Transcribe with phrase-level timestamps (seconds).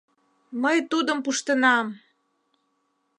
[0.61, 1.85] Мый тудым пуштынам!